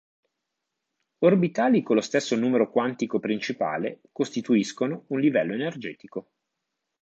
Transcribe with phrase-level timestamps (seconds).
[1.19, 6.31] Orbitali con lo stesso numero quantico principale costituiscono un "livello energetico".